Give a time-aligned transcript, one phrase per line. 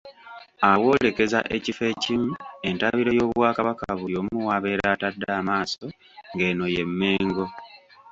[0.69, 2.31] Abwolekereza ekifo ekimu,
[2.69, 5.85] entabiro y'Obwakabaka buli omu w'abeera atadde amaaso
[6.33, 7.45] ng'eno ye Mmengo.